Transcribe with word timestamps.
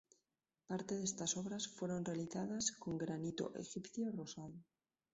Parte 0.65 0.95
de 0.95 1.03
estas 1.03 1.37
obras 1.37 1.67
fueron 1.67 2.03
realizadas 2.03 2.71
con 2.71 2.97
granito 2.97 3.53
egipcio 3.53 4.09
rosado. 4.11 4.57